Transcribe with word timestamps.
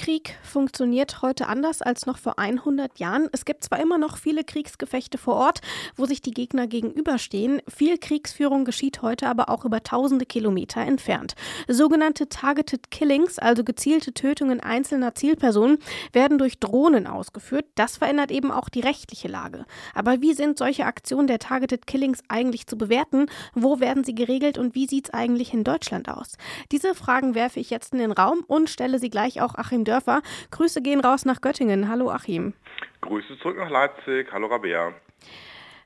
Krieg 0.00 0.38
funktioniert 0.42 1.20
heute 1.20 1.46
anders 1.46 1.82
als 1.82 2.06
noch 2.06 2.16
vor 2.16 2.38
100 2.38 2.98
Jahren. 2.98 3.28
Es 3.32 3.44
gibt 3.44 3.64
zwar 3.64 3.80
immer 3.80 3.98
noch 3.98 4.16
viele 4.16 4.44
Kriegsgefechte 4.44 5.18
vor 5.18 5.34
Ort, 5.34 5.60
wo 5.94 6.06
sich 6.06 6.22
die 6.22 6.30
Gegner 6.30 6.66
gegenüberstehen. 6.66 7.60
Viel 7.68 7.98
Kriegsführung 7.98 8.64
geschieht 8.64 9.02
heute 9.02 9.28
aber 9.28 9.50
auch 9.50 9.66
über 9.66 9.82
tausende 9.82 10.24
Kilometer 10.24 10.80
entfernt. 10.80 11.34
Sogenannte 11.68 12.30
Targeted 12.30 12.90
Killings, 12.90 13.38
also 13.38 13.62
gezielte 13.62 14.14
Tötungen 14.14 14.60
einzelner 14.60 15.14
Zielpersonen, 15.14 15.76
werden 16.14 16.38
durch 16.38 16.58
Drohnen 16.58 17.06
ausgeführt. 17.06 17.66
Das 17.74 17.98
verändert 17.98 18.30
eben 18.30 18.50
auch 18.50 18.70
die 18.70 18.80
rechtliche 18.80 19.28
Lage. 19.28 19.66
Aber 19.94 20.22
wie 20.22 20.32
sind 20.32 20.56
solche 20.56 20.86
Aktionen 20.86 21.26
der 21.26 21.40
Targeted 21.40 21.86
Killings 21.86 22.22
eigentlich 22.28 22.66
zu 22.66 22.78
bewerten? 22.78 23.26
Wo 23.52 23.80
werden 23.80 24.02
sie 24.04 24.14
geregelt 24.14 24.56
und 24.56 24.74
wie 24.74 24.86
sieht 24.86 25.08
es 25.08 25.12
eigentlich 25.12 25.52
in 25.52 25.62
Deutschland 25.62 26.08
aus? 26.08 26.38
Diese 26.72 26.94
Fragen 26.94 27.34
werfe 27.34 27.60
ich 27.60 27.68
jetzt 27.68 27.92
in 27.92 27.98
den 27.98 28.12
Raum 28.12 28.44
und 28.46 28.70
stelle 28.70 28.98
sie 28.98 29.10
gleich 29.10 29.42
auch 29.42 29.56
Achim 29.56 29.84
Dörfer. 29.90 30.22
Grüße 30.50 30.80
gehen 30.82 31.00
raus 31.00 31.24
nach 31.24 31.40
Göttingen. 31.40 31.88
Hallo 31.88 32.10
Achim. 32.10 32.54
Grüße 33.00 33.38
zurück 33.40 33.56
nach 33.58 33.70
Leipzig. 33.70 34.28
Hallo 34.32 34.46
Rabea. 34.46 34.94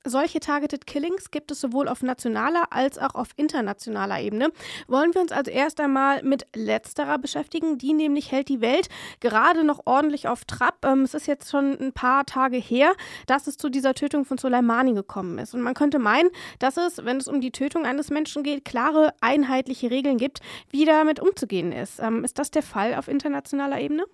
Solche 0.06 0.38
Targeted 0.38 0.86
Killings 0.86 1.30
gibt 1.30 1.50
es 1.50 1.62
sowohl 1.62 1.88
auf 1.88 2.02
nationaler 2.02 2.66
als 2.70 2.98
auch 2.98 3.14
auf 3.14 3.28
internationaler 3.36 4.20
Ebene. 4.20 4.52
Wollen 4.86 5.14
wir 5.14 5.22
uns 5.22 5.32
also 5.32 5.50
erst 5.50 5.80
einmal 5.80 6.22
mit 6.22 6.46
letzterer 6.54 7.16
beschäftigen. 7.16 7.78
Die 7.78 7.94
nämlich 7.94 8.30
hält 8.30 8.50
die 8.50 8.60
Welt 8.60 8.90
gerade 9.20 9.64
noch 9.64 9.86
ordentlich 9.86 10.28
auf 10.28 10.44
Trab. 10.44 10.84
Ähm, 10.84 11.02
es 11.02 11.14
ist 11.14 11.26
jetzt 11.26 11.50
schon 11.50 11.78
ein 11.80 11.94
paar 11.94 12.26
Tage 12.26 12.58
her, 12.58 12.92
dass 13.26 13.46
es 13.46 13.56
zu 13.56 13.70
dieser 13.70 13.94
Tötung 13.94 14.26
von 14.26 14.36
Soleimani 14.36 14.92
gekommen 14.92 15.38
ist. 15.38 15.54
Und 15.54 15.62
man 15.62 15.72
könnte 15.72 15.98
meinen, 15.98 16.28
dass 16.58 16.76
es, 16.76 17.02
wenn 17.06 17.16
es 17.16 17.26
um 17.26 17.40
die 17.40 17.50
Tötung 17.50 17.86
eines 17.86 18.10
Menschen 18.10 18.42
geht, 18.42 18.66
klare, 18.66 19.14
einheitliche 19.22 19.90
Regeln 19.90 20.18
gibt, 20.18 20.40
wie 20.70 20.84
damit 20.84 21.18
umzugehen 21.18 21.72
ist. 21.72 21.98
Ähm, 21.98 22.24
ist 22.24 22.38
das 22.38 22.50
der 22.50 22.62
Fall 22.62 22.94
auf 22.94 23.08
internationaler 23.08 23.80
Ebene? 23.80 24.04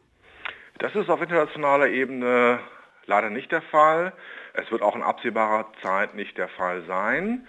Das 0.78 0.94
ist 0.94 1.10
auf 1.10 1.20
internationaler 1.20 1.88
Ebene 1.88 2.60
leider 3.10 3.28
nicht 3.28 3.52
der 3.52 3.60
Fall. 3.60 4.12
Es 4.54 4.70
wird 4.70 4.82
auch 4.82 4.96
in 4.96 5.02
absehbarer 5.02 5.66
Zeit 5.82 6.14
nicht 6.14 6.38
der 6.38 6.48
Fall 6.48 6.82
sein. 6.86 7.46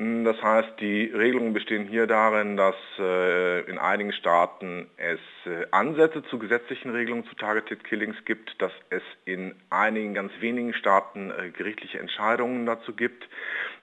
Das 0.00 0.40
heißt, 0.40 0.74
die 0.78 1.06
Regelungen 1.06 1.52
bestehen 1.52 1.88
hier 1.88 2.06
darin, 2.06 2.56
dass 2.56 2.76
äh, 3.00 3.62
in 3.62 3.78
einigen 3.78 4.12
Staaten 4.12 4.86
es 4.96 5.18
äh, 5.44 5.66
Ansätze 5.72 6.22
zu 6.22 6.38
gesetzlichen 6.38 6.92
Regelungen 6.92 7.24
zu 7.24 7.34
Targeted 7.34 7.82
Killings 7.82 8.14
gibt, 8.24 8.62
dass 8.62 8.70
es 8.90 9.02
in 9.24 9.56
einigen 9.70 10.14
ganz 10.14 10.30
wenigen 10.38 10.72
Staaten 10.72 11.32
äh, 11.32 11.50
gerichtliche 11.50 11.98
Entscheidungen 11.98 12.64
dazu 12.64 12.94
gibt, 12.94 13.28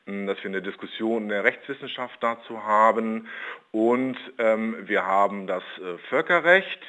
dass 0.06 0.38
wir 0.38 0.52
eine 0.52 0.62
Diskussion 0.62 1.24
in 1.24 1.30
der 1.30 1.44
Rechtswissenschaft 1.44 2.22
dazu 2.22 2.64
haben 2.64 3.28
und 3.72 4.16
ähm, 4.38 4.78
wir 4.88 5.04
haben 5.06 5.48
das 5.48 5.64
Völkerrecht 6.10 6.80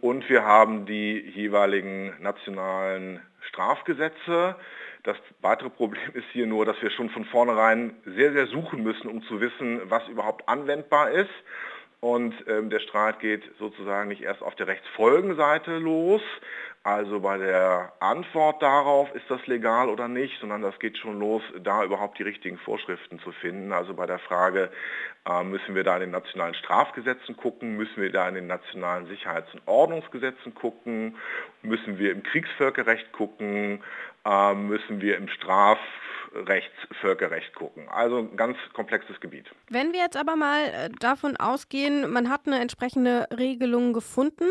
und 0.00 0.28
wir 0.30 0.44
haben 0.44 0.86
die 0.86 1.20
jeweiligen 1.20 2.14
nationalen 2.20 3.20
Strafgesetze. 3.48 4.56
Das 5.02 5.16
weitere 5.40 5.70
Problem 5.70 6.12
ist 6.14 6.26
hier 6.32 6.46
nur, 6.46 6.64
dass 6.64 6.80
wir 6.80 6.90
schon 6.90 7.10
von 7.10 7.24
vornherein 7.26 7.96
sehr, 8.04 8.32
sehr 8.32 8.46
suchen 8.46 8.82
müssen, 8.82 9.08
um 9.08 9.22
zu 9.24 9.40
wissen, 9.40 9.82
was 9.84 10.06
überhaupt 10.08 10.48
anwendbar 10.48 11.10
ist. 11.10 11.30
Und 12.04 12.34
ähm, 12.48 12.68
der 12.68 12.80
Streit 12.80 13.18
geht 13.20 13.42
sozusagen 13.58 14.08
nicht 14.08 14.20
erst 14.20 14.42
auf 14.42 14.54
der 14.56 14.66
Rechtsfolgenseite 14.66 15.78
los, 15.78 16.20
also 16.82 17.20
bei 17.20 17.38
der 17.38 17.94
Antwort 17.98 18.60
darauf, 18.60 19.10
ist 19.14 19.24
das 19.30 19.46
legal 19.46 19.88
oder 19.88 20.06
nicht, 20.06 20.38
sondern 20.38 20.60
das 20.60 20.78
geht 20.78 20.98
schon 20.98 21.18
los, 21.18 21.42
da 21.62 21.82
überhaupt 21.82 22.18
die 22.18 22.22
richtigen 22.22 22.58
Vorschriften 22.58 23.20
zu 23.20 23.32
finden. 23.32 23.72
Also 23.72 23.94
bei 23.94 24.04
der 24.04 24.18
Frage, 24.18 24.70
äh, 25.26 25.42
müssen 25.44 25.74
wir 25.74 25.82
da 25.82 25.94
in 25.94 26.00
den 26.00 26.10
nationalen 26.10 26.52
Strafgesetzen 26.52 27.38
gucken, 27.38 27.78
müssen 27.78 28.02
wir 28.02 28.12
da 28.12 28.28
in 28.28 28.34
den 28.34 28.48
nationalen 28.48 29.06
Sicherheits- 29.06 29.54
und 29.54 29.62
Ordnungsgesetzen 29.64 30.54
gucken, 30.54 31.16
müssen 31.62 31.98
wir 31.98 32.12
im 32.12 32.22
Kriegsvölkerrecht 32.22 33.12
gucken, 33.12 33.82
äh, 34.26 34.52
müssen 34.52 35.00
wir 35.00 35.16
im 35.16 35.28
Strafrechtsvölkerrecht 36.34 37.54
gucken. 37.54 37.88
Also 37.88 38.18
ein 38.18 38.36
ganz 38.36 38.56
komplexes 38.72 39.20
Gebiet. 39.20 39.46
Wenn 39.70 39.92
wir 39.92 40.00
jetzt 40.00 40.16
aber 40.16 40.36
mal 40.36 40.66
äh, 40.66 40.90
davon 41.00 41.36
ausgehen, 41.36 42.10
man 42.10 42.28
hat 42.30 42.46
eine 42.46 42.60
entsprechende 42.60 43.26
Regelung 43.36 43.92
gefunden, 43.92 44.50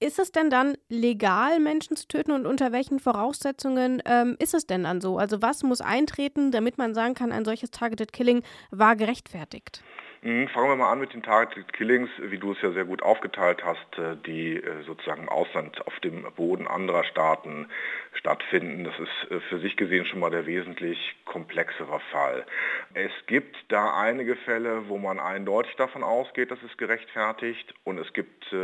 ist 0.00 0.18
es 0.18 0.32
denn 0.32 0.50
dann 0.50 0.76
legal, 0.88 1.60
Menschen 1.60 1.96
zu 1.96 2.08
töten 2.08 2.32
und 2.32 2.44
unter 2.44 2.72
welchen 2.72 2.98
Voraussetzungen 2.98 4.02
ähm, 4.04 4.36
ist 4.40 4.52
es 4.52 4.66
denn 4.66 4.82
dann 4.82 5.00
so? 5.00 5.16
Also 5.16 5.42
was 5.42 5.62
muss 5.62 5.80
eintreten, 5.80 6.50
damit 6.50 6.76
man 6.76 6.92
sagen 6.92 7.14
kann, 7.14 7.30
ein 7.30 7.44
solches 7.44 7.70
Targeted 7.70 8.12
Killing 8.12 8.42
war 8.70 8.96
gerechtfertigt? 8.96 9.82
Mhm, 10.24 10.46
fangen 10.50 10.68
wir 10.68 10.76
mal 10.76 10.92
an 10.92 11.00
mit 11.00 11.14
den 11.14 11.24
Targeted 11.24 11.72
Killings, 11.72 12.08
wie 12.20 12.38
du 12.38 12.52
es 12.52 12.62
ja 12.62 12.70
sehr 12.70 12.84
gut 12.84 13.02
aufgeteilt 13.02 13.64
hast, 13.64 13.98
äh, 13.98 14.16
die 14.24 14.54
äh, 14.54 14.84
sozusagen 14.86 15.22
im 15.22 15.28
Ausland 15.28 15.84
auf 15.84 15.98
dem 15.98 16.22
Boden 16.36 16.68
anderer 16.68 17.02
Staaten 17.02 17.66
stattfinden. 18.14 18.84
Das 18.84 18.94
ist 19.00 19.32
äh, 19.32 19.40
für 19.40 19.58
sich 19.58 19.76
gesehen 19.76 20.06
schon 20.06 20.20
mal 20.20 20.30
der 20.30 20.46
wesentlich 20.46 21.16
komplexere 21.24 21.98
Fall. 22.12 22.46
Es 22.94 23.10
gibt 23.26 23.56
da 23.66 23.98
einige 23.98 24.36
Fälle, 24.36 24.88
wo 24.88 24.96
man 24.96 25.18
eindeutig 25.18 25.74
davon 25.74 26.04
ausgeht, 26.04 26.52
dass 26.52 26.62
es 26.62 26.76
gerechtfertigt 26.76 27.74
und 27.82 27.98
es 27.98 28.12
gibt 28.12 28.54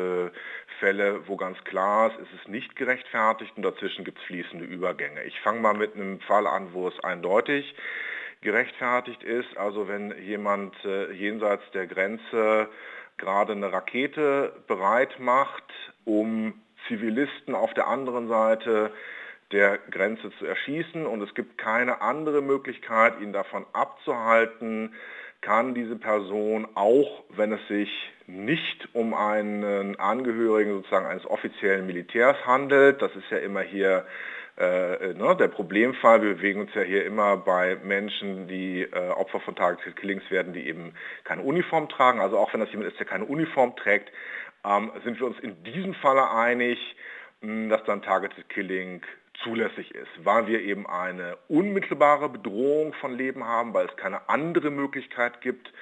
Fälle, 0.80 1.26
wo 1.26 1.36
ganz 1.36 1.62
klar 1.64 2.08
ist, 2.08 2.18
es 2.20 2.40
ist 2.40 2.48
nicht 2.48 2.76
gerechtfertigt 2.76 3.52
und 3.56 3.62
dazwischen 3.62 4.04
gibt 4.04 4.18
es 4.18 4.24
fließende 4.24 4.64
Übergänge. 4.64 5.24
Ich 5.24 5.40
fange 5.40 5.60
mal 5.60 5.74
mit 5.74 5.94
einem 5.94 6.20
Fall 6.20 6.46
an, 6.46 6.72
wo 6.72 6.88
es 6.88 7.00
eindeutig 7.00 7.74
gerechtfertigt 8.40 9.22
ist. 9.22 9.56
Also 9.56 9.88
wenn 9.88 10.14
jemand 10.22 10.74
äh, 10.84 11.12
jenseits 11.12 11.62
der 11.72 11.86
Grenze 11.86 12.68
gerade 13.16 13.52
eine 13.52 13.72
Rakete 13.72 14.52
bereit 14.66 15.18
macht, 15.18 15.64
um 16.04 16.54
Zivilisten 16.86 17.54
auf 17.54 17.74
der 17.74 17.88
anderen 17.88 18.28
Seite 18.28 18.92
der 19.50 19.78
Grenze 19.90 20.30
zu 20.38 20.46
erschießen 20.46 21.06
und 21.06 21.22
es 21.22 21.34
gibt 21.34 21.58
keine 21.58 22.00
andere 22.00 22.42
Möglichkeit, 22.42 23.20
ihn 23.20 23.32
davon 23.32 23.64
abzuhalten, 23.72 24.94
kann 25.40 25.74
diese 25.74 25.96
Person, 25.96 26.66
auch 26.74 27.24
wenn 27.30 27.52
es 27.52 27.66
sich 27.68 27.90
nicht 28.26 28.88
um 28.92 29.14
einen 29.14 29.98
Angehörigen 29.98 30.72
sozusagen 30.72 31.06
eines 31.06 31.26
offiziellen 31.26 31.86
Militärs 31.86 32.36
handelt, 32.44 33.00
das 33.00 33.14
ist 33.16 33.30
ja 33.30 33.38
immer 33.38 33.60
hier 33.60 34.04
äh, 34.58 35.14
ne, 35.14 35.36
der 35.36 35.48
Problemfall. 35.48 36.22
Wir 36.22 36.34
bewegen 36.34 36.60
uns 36.60 36.74
ja 36.74 36.82
hier 36.82 37.04
immer 37.04 37.36
bei 37.36 37.76
Menschen, 37.84 38.48
die 38.48 38.82
äh, 38.82 39.10
Opfer 39.10 39.40
von 39.40 39.54
Targeted 39.54 39.96
Killings 39.96 40.28
werden, 40.30 40.52
die 40.52 40.66
eben 40.66 40.94
keine 41.24 41.42
Uniform 41.42 41.88
tragen. 41.88 42.20
Also 42.20 42.38
auch 42.38 42.52
wenn 42.52 42.60
das 42.60 42.70
jemand 42.70 42.90
ist, 42.90 42.98
der 42.98 43.06
keine 43.06 43.24
Uniform 43.24 43.76
trägt, 43.76 44.10
ähm, 44.64 44.90
sind 45.04 45.18
wir 45.20 45.26
uns 45.26 45.38
in 45.40 45.62
diesem 45.62 45.94
Falle 45.94 46.30
einig, 46.30 46.78
mh, 47.40 47.68
dass 47.68 47.84
dann 47.84 48.02
Targeted 48.02 48.48
Killing 48.48 49.02
zulässig 49.44 49.94
ist, 49.94 50.10
weil 50.24 50.48
wir 50.48 50.60
eben 50.60 50.88
eine 50.88 51.38
unmittelbare 51.48 52.28
Bedrohung 52.28 52.92
von 52.94 53.16
Leben 53.16 53.44
haben, 53.44 53.72
weil 53.72 53.86
es 53.86 53.96
keine 53.96 54.28
andere 54.28 54.70
Möglichkeit 54.70 55.40
gibt, 55.40 55.68
äh, 55.68 55.72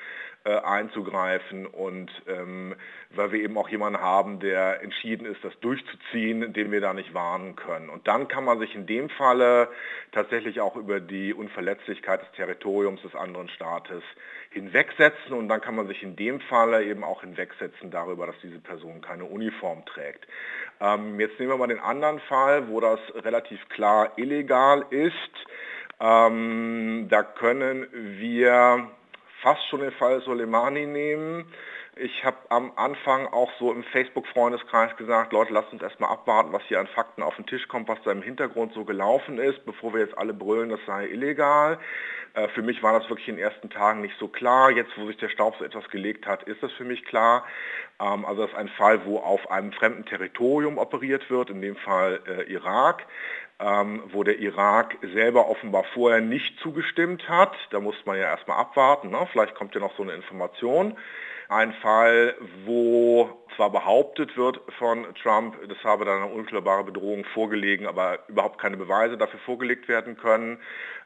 einzugreifen 0.50 1.66
und 1.66 2.10
ähm, 2.28 2.74
weil 3.10 3.32
wir 3.32 3.40
eben 3.40 3.56
auch 3.58 3.68
jemanden 3.68 4.00
haben, 4.00 4.40
der 4.40 4.82
entschieden 4.82 5.26
ist, 5.26 5.42
das 5.42 5.58
durchzuziehen, 5.60 6.52
den 6.52 6.70
wir 6.70 6.80
da 6.80 6.92
nicht 6.92 7.14
warnen 7.14 7.56
können. 7.56 7.88
Und 7.88 8.06
dann 8.06 8.28
kann 8.28 8.44
man 8.44 8.58
sich 8.58 8.74
in 8.74 8.86
dem 8.86 9.08
Falle 9.10 9.68
tatsächlich 10.12 10.60
auch 10.60 10.76
über 10.76 11.00
die 11.00 11.34
Unverletzlichkeit 11.34 12.22
des 12.22 12.32
Territoriums 12.32 13.02
des 13.02 13.14
anderen 13.14 13.48
Staates 13.48 14.02
hinwegsetzen 14.50 15.32
und 15.32 15.48
dann 15.48 15.60
kann 15.60 15.74
man 15.74 15.86
sich 15.86 16.02
in 16.02 16.16
dem 16.16 16.40
Falle 16.40 16.84
eben 16.84 17.04
auch 17.04 17.20
hinwegsetzen 17.20 17.90
darüber, 17.90 18.26
dass 18.26 18.36
diese 18.42 18.58
Person 18.58 19.00
keine 19.00 19.24
Uniform 19.24 19.84
trägt. 19.84 20.26
Ähm, 20.80 21.20
jetzt 21.20 21.38
nehmen 21.38 21.52
wir 21.52 21.58
mal 21.58 21.66
den 21.66 21.80
anderen 21.80 22.20
Fall, 22.20 22.68
wo 22.68 22.80
das 22.80 23.00
relativ 23.14 23.68
klar 23.68 24.12
illegal 24.16 24.84
ist. 24.90 25.12
Ähm, 26.00 27.06
da 27.08 27.22
können 27.22 27.86
wir 27.92 28.90
fast 29.42 29.66
schon 29.68 29.80
den 29.80 29.92
Fall 29.92 30.20
Soleimani 30.22 30.86
nehmen. 30.86 31.46
Ich 31.98 32.24
habe 32.24 32.36
am 32.50 32.72
Anfang 32.76 33.26
auch 33.26 33.50
so 33.58 33.72
im 33.72 33.82
Facebook-Freundeskreis 33.84 34.94
gesagt, 34.98 35.32
Leute, 35.32 35.54
lasst 35.54 35.72
uns 35.72 35.80
erstmal 35.80 36.10
abwarten, 36.10 36.52
was 36.52 36.62
hier 36.64 36.78
an 36.78 36.86
Fakten 36.88 37.22
auf 37.22 37.36
den 37.36 37.46
Tisch 37.46 37.66
kommt, 37.68 37.88
was 37.88 37.98
da 38.04 38.12
im 38.12 38.20
Hintergrund 38.20 38.74
so 38.74 38.84
gelaufen 38.84 39.38
ist, 39.38 39.64
bevor 39.64 39.94
wir 39.94 40.00
jetzt 40.00 40.18
alle 40.18 40.34
brüllen, 40.34 40.68
das 40.68 40.80
sei 40.86 41.06
illegal. 41.06 41.78
Äh, 42.34 42.48
für 42.48 42.60
mich 42.60 42.82
war 42.82 42.98
das 42.98 43.08
wirklich 43.08 43.28
in 43.28 43.36
den 43.36 43.44
ersten 43.44 43.70
Tagen 43.70 44.02
nicht 44.02 44.14
so 44.18 44.28
klar. 44.28 44.70
Jetzt, 44.70 44.90
wo 44.96 45.06
sich 45.06 45.16
der 45.16 45.30
Staub 45.30 45.56
so 45.58 45.64
etwas 45.64 45.88
gelegt 45.88 46.26
hat, 46.26 46.42
ist 46.42 46.62
das 46.62 46.70
für 46.72 46.84
mich 46.84 47.04
klar. 47.06 47.46
Ähm, 47.98 48.26
also 48.26 48.42
das 48.42 48.50
ist 48.50 48.58
ein 48.58 48.68
Fall, 48.68 49.06
wo 49.06 49.18
auf 49.18 49.50
einem 49.50 49.72
fremden 49.72 50.04
Territorium 50.04 50.76
operiert 50.76 51.30
wird, 51.30 51.48
in 51.48 51.62
dem 51.62 51.76
Fall 51.76 52.20
äh, 52.26 52.42
Irak. 52.52 53.06
Ähm, 53.58 54.02
wo 54.08 54.22
der 54.22 54.38
Irak 54.38 54.96
selber 55.14 55.48
offenbar 55.48 55.84
vorher 55.94 56.20
nicht 56.20 56.58
zugestimmt 56.60 57.28
hat. 57.28 57.54
Da 57.70 57.80
muss 57.80 57.96
man 58.04 58.16
ja 58.16 58.24
erstmal 58.24 58.58
abwarten, 58.58 59.10
ne? 59.10 59.26
vielleicht 59.32 59.54
kommt 59.54 59.74
ja 59.74 59.80
noch 59.80 59.96
so 59.96 60.02
eine 60.02 60.12
Information. 60.14 60.96
Ein 61.48 61.72
Fall, 61.74 62.34
wo 62.64 63.30
zwar 63.54 63.70
behauptet 63.70 64.36
wird 64.36 64.60
von 64.78 65.06
Trump, 65.22 65.56
das 65.68 65.78
habe 65.84 66.04
dann 66.04 66.22
eine 66.22 66.32
unklarbare 66.32 66.82
Bedrohung 66.82 67.24
vorgelegen, 67.24 67.86
aber 67.86 68.18
überhaupt 68.28 68.60
keine 68.60 68.76
Beweise 68.76 69.16
dafür 69.16 69.38
vorgelegt 69.40 69.86
werden 69.86 70.16
können. 70.16 70.58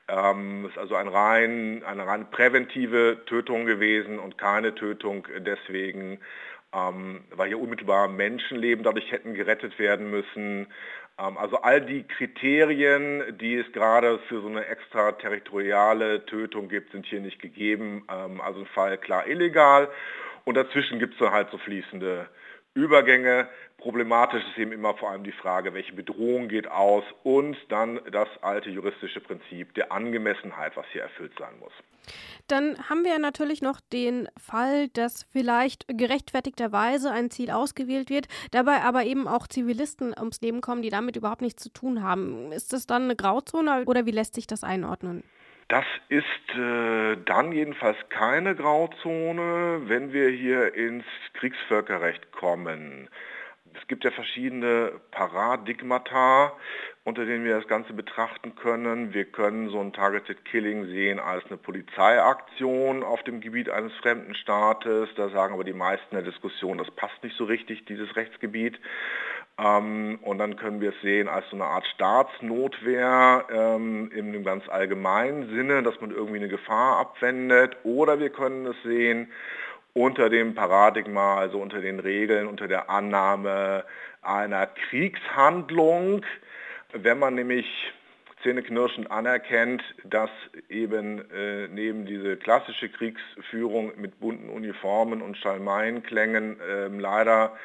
Ähm, 0.08 0.66
ist 0.66 0.78
also 0.78 0.94
ein 0.96 1.08
rein, 1.08 1.84
eine 1.84 2.06
rein 2.06 2.30
präventive 2.30 3.18
Tötung 3.26 3.66
gewesen 3.66 4.18
und 4.18 4.38
keine 4.38 4.74
Tötung 4.74 5.28
deswegen, 5.38 6.18
ähm, 6.74 7.22
weil 7.32 7.48
hier 7.48 7.60
unmittelbar 7.60 8.08
Menschenleben 8.08 8.82
dadurch 8.82 9.12
hätten 9.12 9.34
gerettet 9.34 9.78
werden 9.78 10.10
müssen. 10.10 10.68
Ähm, 11.20 11.36
also 11.38 11.56
all 11.58 11.80
die 11.80 12.04
Kriterien, 12.04 13.38
die 13.38 13.56
es 13.56 13.70
gerade 13.72 14.18
für 14.28 14.40
so 14.40 14.48
eine 14.48 14.66
extraterritoriale 14.66 16.24
Tötung 16.26 16.68
gibt, 16.68 16.92
sind 16.92 17.06
hier 17.06 17.20
nicht 17.20 17.40
gegeben. 17.40 18.04
Ähm, 18.10 18.40
also 18.40 18.60
ein 18.60 18.66
Fall 18.66 18.98
klar 18.98 19.26
illegal. 19.26 19.88
Und 20.44 20.56
dazwischen 20.56 20.98
gibt 20.98 21.14
es 21.14 21.20
dann 21.20 21.32
halt 21.32 21.50
so 21.50 21.58
fließende 21.58 22.28
Übergänge. 22.74 23.48
Problematisch 23.78 24.44
ist 24.50 24.58
eben 24.58 24.72
immer 24.72 24.94
vor 24.94 25.10
allem 25.10 25.24
die 25.24 25.32
Frage, 25.32 25.74
welche 25.74 25.92
Bedrohung 25.92 26.48
geht 26.48 26.68
aus 26.68 27.04
und 27.24 27.56
dann 27.68 28.00
das 28.12 28.28
alte 28.42 28.70
juristische 28.70 29.20
Prinzip 29.20 29.74
der 29.74 29.90
Angemessenheit, 29.90 30.76
was 30.76 30.86
hier 30.92 31.02
erfüllt 31.02 31.32
sein 31.38 31.58
muss. 31.58 31.72
Dann 32.46 32.76
haben 32.88 33.04
wir 33.04 33.18
natürlich 33.18 33.62
noch 33.62 33.80
den 33.92 34.28
Fall, 34.36 34.88
dass 34.88 35.24
vielleicht 35.30 35.86
gerechtfertigterweise 35.88 37.10
ein 37.10 37.30
Ziel 37.30 37.50
ausgewählt 37.50 38.10
wird, 38.10 38.26
dabei 38.50 38.82
aber 38.82 39.04
eben 39.04 39.28
auch 39.28 39.46
Zivilisten 39.46 40.14
ums 40.18 40.40
Leben 40.40 40.60
kommen, 40.60 40.82
die 40.82 40.90
damit 40.90 41.16
überhaupt 41.16 41.42
nichts 41.42 41.62
zu 41.62 41.70
tun 41.70 42.02
haben. 42.02 42.52
Ist 42.52 42.72
das 42.72 42.86
dann 42.86 43.04
eine 43.04 43.16
Grauzone 43.16 43.84
oder 43.86 44.06
wie 44.06 44.10
lässt 44.10 44.34
sich 44.34 44.46
das 44.46 44.64
einordnen? 44.64 45.22
Das 45.70 45.84
ist 46.08 46.58
äh, 46.58 47.16
dann 47.26 47.52
jedenfalls 47.52 47.96
keine 48.08 48.56
Grauzone, 48.56 49.82
wenn 49.84 50.12
wir 50.12 50.28
hier 50.28 50.74
ins 50.74 51.04
Kriegsvölkerrecht 51.34 52.32
kommen. 52.32 53.08
Es 53.74 53.86
gibt 53.86 54.02
ja 54.02 54.10
verschiedene 54.10 55.00
Paradigmata, 55.12 56.54
unter 57.04 57.24
denen 57.24 57.44
wir 57.44 57.56
das 57.56 57.68
Ganze 57.68 57.92
betrachten 57.92 58.56
können. 58.56 59.14
Wir 59.14 59.26
können 59.26 59.68
so 59.68 59.78
ein 59.80 59.92
Targeted 59.92 60.44
Killing 60.44 60.86
sehen 60.86 61.20
als 61.20 61.46
eine 61.46 61.56
Polizeiaktion 61.56 63.04
auf 63.04 63.22
dem 63.22 63.40
Gebiet 63.40 63.70
eines 63.70 63.92
fremden 64.02 64.34
Staates. 64.34 65.08
Da 65.14 65.28
sagen 65.28 65.54
aber 65.54 65.62
die 65.62 65.72
meisten 65.72 66.16
der 66.16 66.24
Diskussion, 66.24 66.78
das 66.78 66.90
passt 66.90 67.22
nicht 67.22 67.36
so 67.36 67.44
richtig, 67.44 67.84
dieses 67.84 68.16
Rechtsgebiet. 68.16 68.80
Ähm, 69.60 70.18
und 70.22 70.38
dann 70.38 70.56
können 70.56 70.80
wir 70.80 70.90
es 70.90 71.00
sehen 71.02 71.28
als 71.28 71.44
so 71.50 71.56
eine 71.56 71.66
Art 71.66 71.86
Staatsnotwehr 71.94 73.44
ähm, 73.52 74.10
im 74.14 74.42
ganz 74.44 74.68
allgemeinen 74.68 75.50
Sinne, 75.50 75.82
dass 75.82 76.00
man 76.00 76.10
irgendwie 76.10 76.38
eine 76.38 76.48
Gefahr 76.48 76.98
abwendet. 76.98 77.76
Oder 77.84 78.18
wir 78.20 78.30
können 78.30 78.66
es 78.66 78.76
sehen 78.82 79.30
unter 79.92 80.30
dem 80.30 80.54
Paradigma, 80.54 81.36
also 81.36 81.58
unter 81.58 81.80
den 81.80 82.00
Regeln, 82.00 82.46
unter 82.46 82.68
der 82.68 82.88
Annahme 82.88 83.84
einer 84.22 84.66
Kriegshandlung, 84.66 86.24
wenn 86.92 87.18
man 87.18 87.34
nämlich 87.34 87.66
zähneknirschend 88.42 89.10
anerkennt, 89.10 89.82
dass 90.04 90.30
eben 90.70 91.30
äh, 91.30 91.68
neben 91.68 92.06
diese 92.06 92.36
klassische 92.36 92.88
Kriegsführung 92.88 93.92
mit 93.96 94.18
bunten 94.20 94.48
Uniformen 94.48 95.20
und 95.20 95.36
Schalmeienklängen 95.36 96.58
äh, 96.60 96.86
leider 96.88 97.56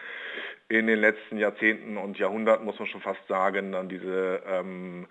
in 0.68 0.88
den 0.88 1.00
letzten 1.00 1.38
Jahrzehnten 1.38 1.98
und 1.98 2.18
Jahrhunderten, 2.18 2.66
muss 2.66 2.80
man 2.80 2.88
schon 2.88 3.02
fast 3.02 3.26
sagen, 3.28 3.72
dann 3.72 3.90
diese 3.90 4.42
ähm, 4.48 5.08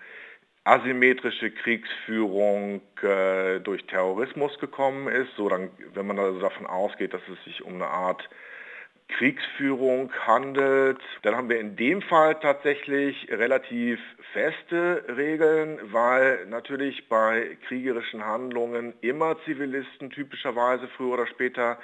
asymmetrische 0.65 1.51
Kriegsführung 1.51 2.81
äh, 3.03 3.61
durch 3.61 3.87
Terrorismus 3.87 4.59
gekommen 4.59 5.09
ist. 5.09 5.31
So 5.37 5.49
dann, 5.49 5.71
wenn 5.93 6.07
man 6.07 6.19
also 6.19 6.41
davon 6.41 6.67
ausgeht, 6.67 7.13
dass 7.13 7.23
es 7.29 7.45
sich 7.45 7.63
um 7.63 7.75
eine 7.75 7.87
Art 7.87 8.29
Kriegsführung 9.09 10.11
handelt. 10.27 10.99
Dann 11.23 11.37
haben 11.37 11.49
wir 11.49 11.61
in 11.61 11.77
dem 11.77 12.03
Fall 12.03 12.35
tatsächlich 12.41 13.29
relativ 13.31 14.01
feste 14.33 15.05
Regeln, 15.17 15.79
weil 15.93 16.47
natürlich 16.47 17.09
bei 17.09 17.57
kriegerischen 17.69 18.25
Handlungen 18.25 18.95
immer 19.03 19.37
Zivilisten 19.45 20.11
typischerweise 20.11 20.89
früher 20.97 21.15
oder 21.15 21.27
später 21.27 21.79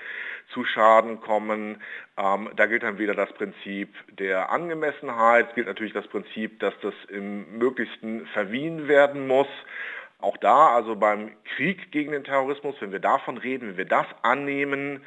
zu 0.53 0.65
Schaden 0.65 1.21
kommen. 1.21 1.81
Ähm, 2.17 2.51
da 2.57 2.67
gilt 2.67 2.83
dann 2.83 2.99
wieder 2.99 3.15
das 3.15 3.33
Prinzip 3.35 3.95
der 4.11 4.51
Angemessenheit, 4.51 5.51
es 5.51 5.55
gilt 5.55 5.69
natürlich 5.69 5.93
das 5.93 6.09
Prinzip, 6.09 6.59
dass 6.61 6.75
das 6.83 6.95
im 7.09 7.59
möglichsten 7.59 8.27
verwiehen 8.29 8.89
werden 8.89 9.29
muss. 9.29 9.49
Auch 10.21 10.37
da, 10.37 10.75
also 10.75 10.97
beim 10.97 11.31
Krieg 11.57 11.93
gegen 11.93 12.13
den 12.13 12.25
Terrorismus, 12.25 12.75
wenn 12.81 12.93
wir 12.93 12.99
davon 12.99 13.39
reden, 13.39 13.69
wenn 13.69 13.77
wir 13.77 13.85
das 13.87 14.07
annehmen, 14.23 15.03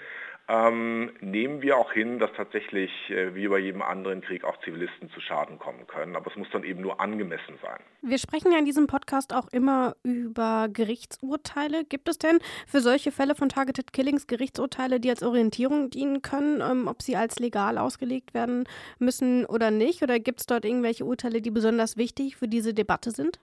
ähm, 0.50 1.12
nehmen 1.22 1.62
wir 1.62 1.78
auch 1.78 1.94
hin, 1.94 2.20
dass 2.20 2.30
tatsächlich 2.36 2.92
äh, 3.10 3.34
wie 3.34 3.48
bei 3.48 3.60
jedem 3.60 3.82
anderen 3.82 4.20
Krieg 4.20 4.44
auch 4.44 4.60
Zivilisten 4.62 5.10
zu 5.12 5.22
Schaden 5.22 5.58
kommen 5.58 5.88
können. 5.88 6.18
Aber 6.18 6.30
es 6.30 6.36
muss 6.36 6.50
dann 6.52 6.66
eben 6.66 6.82
nur 6.82 7.00
angemessen 7.00 7.58
sein. 7.62 7.80
Wir 8.02 8.18
sprechen 8.18 8.52
ja 8.52 8.60
in 8.60 8.66
diesem 8.66 8.88
Podcast 8.88 9.34
auch 9.34 9.48
immer 9.54 9.96
über 10.04 10.68
Gerichtsurteile. 10.72 11.86
Gibt 11.86 12.10
es 12.10 12.18
denn 12.18 12.40
für 12.68 12.82
solche 12.82 13.14
Fälle 13.14 13.36
von 13.36 13.48
Targeted 13.48 13.94
Killings 13.94 14.28
Gerichtsurteile, 14.28 15.00
die 15.00 15.10
als 15.10 15.24
Orientierung 15.24 15.90
dienen 15.90 16.22
können, 16.22 16.60
ähm, 16.60 16.88
ob 16.88 17.02
sie 17.02 17.16
als 17.16 17.40
legal 17.40 17.78
ausgelegt 17.78 18.34
werden 18.34 18.66
müssen 19.00 19.46
oder 19.46 19.72
nicht? 19.72 20.04
Oder 20.04 20.20
gibt 20.20 20.42
es 20.42 20.46
dort 20.46 20.66
irgendwelche 20.66 21.06
Urteile, 21.06 21.42
die 21.42 21.52
besonders 21.52 21.96
wichtig 21.96 22.36
für 22.36 22.50
diese 22.50 22.74
Debatte 22.74 23.12
sind? 23.12 23.40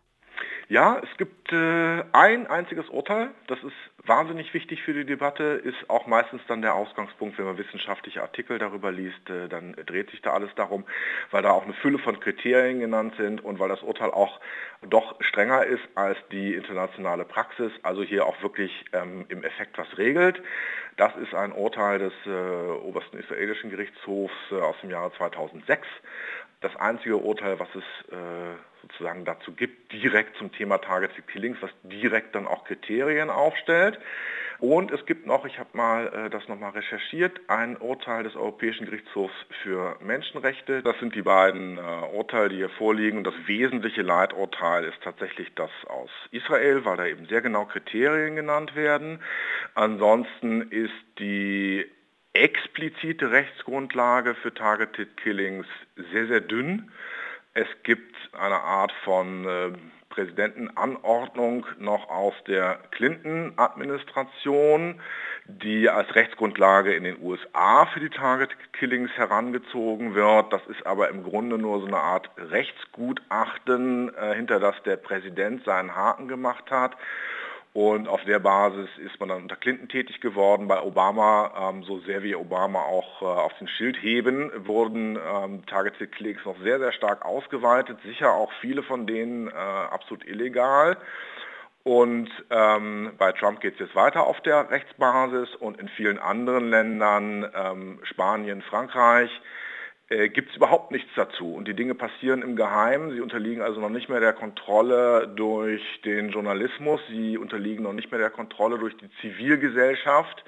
Ja, 0.70 1.00
es 1.02 1.17
gibt 1.19 1.52
äh, 1.52 2.05
ein 2.12 2.46
einziges 2.46 2.88
Urteil, 2.90 3.31
das 3.49 3.58
ist 3.64 3.75
wahnsinnig 4.06 4.55
wichtig 4.55 4.81
für 4.84 4.94
die 4.94 5.05
Debatte, 5.05 5.43
ist 5.43 5.90
auch 5.90 6.06
meistens 6.06 6.43
dann 6.46 6.62
der 6.62 6.76
Ausgangspunkt, 6.76 7.37
wenn 7.38 7.44
man 7.46 7.58
wissenschaftliche 7.58 8.22
Artikel 8.22 8.56
darüber 8.61 8.93
liest, 8.93 9.28
äh, 9.28 9.49
dann 9.49 9.72
dreht 9.72 10.11
sich 10.12 10.22
da 10.22 10.32
alles 10.32 10.55
darum, 10.55 10.84
weil 11.32 11.43
da 11.43 11.50
auch 11.50 11.64
eine 11.64 11.72
Fülle 11.72 11.99
von 11.99 12.20
Kriterien 12.20 12.78
genannt 12.78 13.14
sind 13.17 13.43
und 13.43 13.58
weil 13.58 13.69
das 13.69 13.82
Urteil 13.82 14.12
auch 14.12 14.38
doch 14.88 15.20
strenger 15.20 15.67
ist 15.67 15.82
als 15.96 16.19
die 16.31 16.55
internationale 16.55 17.25
Praxis, 17.25 17.73
also 17.82 18.05
hier 18.05 18.25
auch 18.25 18.40
wirklich 18.40 18.84
ähm, 18.93 19.26
im 19.28 19.43
Effekt 19.43 19.76
was 19.76 19.99
regelt. 19.99 20.40
Das 20.96 21.16
ist 21.16 21.34
ein 21.34 21.50
Urteil 21.50 21.99
des 21.99 22.12
äh, 22.26 22.31
obersten 22.31 23.19
israelischen 23.19 23.70
Gerichtshofs 23.70 24.34
äh, 24.52 24.61
aus 24.61 24.76
dem 24.82 24.90
Jahre 24.90 25.11
2006 25.14 25.84
das 26.61 26.76
einzige 26.76 27.16
Urteil, 27.16 27.58
was 27.58 27.69
es 27.75 28.12
äh, 28.12 28.55
sozusagen 28.82 29.24
dazu 29.24 29.52
gibt, 29.52 29.92
direkt 29.92 30.36
zum 30.36 30.52
Thema 30.52 30.78
Targeted 30.78 31.26
Killings, 31.28 31.58
was 31.60 31.70
direkt 31.82 32.34
dann 32.34 32.46
auch 32.46 32.64
Kriterien 32.64 33.30
aufstellt. 33.30 33.98
Und 34.60 34.90
es 34.90 35.06
gibt 35.06 35.26
noch, 35.26 35.46
ich 35.46 35.58
habe 35.58 35.70
mal 35.72 36.06
äh, 36.08 36.30
das 36.30 36.46
nochmal 36.46 36.72
recherchiert, 36.72 37.40
ein 37.48 37.78
Urteil 37.78 38.24
des 38.24 38.36
Europäischen 38.36 38.84
Gerichtshofs 38.84 39.34
für 39.62 39.96
Menschenrechte. 40.02 40.82
Das 40.82 40.98
sind 40.98 41.14
die 41.14 41.22
beiden 41.22 41.78
äh, 41.78 41.80
Urteile, 42.12 42.50
die 42.50 42.56
hier 42.56 42.68
vorliegen. 42.68 43.24
Das 43.24 43.32
wesentliche 43.46 44.02
Leiturteil 44.02 44.84
ist 44.84 45.02
tatsächlich 45.02 45.48
das 45.54 45.70
aus 45.88 46.10
Israel, 46.30 46.84
weil 46.84 46.98
da 46.98 47.06
eben 47.06 47.24
sehr 47.26 47.40
genau 47.40 47.64
Kriterien 47.64 48.36
genannt 48.36 48.76
werden. 48.76 49.20
Ansonsten 49.74 50.70
ist 50.70 50.92
die 51.18 51.87
explizite 52.34 53.30
Rechtsgrundlage 53.30 54.34
für 54.34 54.52
Targeted 54.52 55.16
Killings 55.16 55.66
sehr, 56.12 56.26
sehr 56.26 56.40
dünn. 56.42 56.90
Es 57.52 57.66
gibt 57.83 58.14
eine 58.33 58.61
Art 58.61 58.92
von 59.04 59.45
äh, 59.45 59.73
Präsidentenanordnung 60.09 61.66
noch 61.78 62.09
aus 62.09 62.35
der 62.47 62.78
Clinton-Administration, 62.92 65.00
die 65.47 65.88
als 65.88 66.14
Rechtsgrundlage 66.14 66.95
in 66.95 67.02
den 67.04 67.21
USA 67.21 67.87
für 67.87 67.99
die 67.99 68.11
Target 68.11 68.50
Killings 68.73 69.11
herangezogen 69.16 70.14
wird. 70.14 70.52
Das 70.52 70.64
ist 70.69 70.87
aber 70.87 71.09
im 71.09 71.25
Grunde 71.25 71.59
nur 71.59 71.80
so 71.80 71.87
eine 71.87 71.99
Art 71.99 72.30
Rechtsgutachten, 72.37 74.14
äh, 74.14 74.35
hinter 74.35 74.61
das 74.61 74.80
der 74.85 74.97
Präsident 74.97 75.64
seinen 75.64 75.97
Haken 75.97 76.28
gemacht 76.28 76.71
hat. 76.71 76.97
Und 77.72 78.08
auf 78.08 78.24
der 78.24 78.40
Basis 78.40 78.88
ist 78.98 79.20
man 79.20 79.28
dann 79.28 79.42
unter 79.42 79.54
Clinton 79.54 79.88
tätig 79.88 80.20
geworden. 80.20 80.66
Bei 80.66 80.82
Obama, 80.82 81.70
ähm, 81.70 81.84
so 81.84 82.00
sehr 82.00 82.24
wie 82.24 82.34
Obama 82.34 82.80
auch 82.80 83.22
äh, 83.22 83.24
auf 83.24 83.56
den 83.58 83.68
Schild 83.68 83.96
heben, 84.02 84.50
wurden 84.66 85.16
ähm, 85.16 85.64
Targeted 85.66 86.10
Clicks 86.10 86.44
noch 86.44 86.58
sehr, 86.62 86.80
sehr 86.80 86.92
stark 86.92 87.24
ausgeweitet. 87.24 87.98
Sicher 88.02 88.32
auch 88.32 88.50
viele 88.60 88.82
von 88.82 89.06
denen 89.06 89.46
äh, 89.48 89.52
absolut 89.52 90.26
illegal. 90.26 90.96
Und 91.84 92.28
ähm, 92.50 93.12
bei 93.16 93.32
Trump 93.32 93.60
geht 93.60 93.74
es 93.74 93.80
jetzt 93.80 93.94
weiter 93.94 94.26
auf 94.26 94.40
der 94.40 94.70
Rechtsbasis 94.70 95.54
und 95.54 95.80
in 95.80 95.88
vielen 95.88 96.18
anderen 96.18 96.70
Ländern, 96.70 97.48
ähm, 97.54 98.00
Spanien, 98.02 98.62
Frankreich, 98.62 99.30
äh, 100.11 100.29
gibt 100.29 100.50
es 100.50 100.57
überhaupt 100.57 100.90
nichts 100.90 101.09
dazu. 101.14 101.55
Und 101.55 101.69
die 101.69 101.75
Dinge 101.75 101.95
passieren 101.95 102.43
im 102.43 102.57
Geheimen. 102.57 103.12
Sie 103.12 103.21
unterliegen 103.21 103.62
also 103.62 103.81
noch 103.81 103.88
nicht 103.88 104.09
mehr 104.09 104.19
der 104.19 104.33
Kontrolle 104.33 105.29
durch 105.29 105.83
den 106.05 106.31
Journalismus. 106.31 107.00
Sie 107.09 107.38
unterliegen 107.38 107.85
noch 107.85 107.93
nicht 107.93 108.11
mehr 108.11 108.21
der 108.21 108.31
Kontrolle 108.31 108.79
durch 108.79 108.97
die 108.97 109.09
Zivilgesellschaft, 109.21 110.45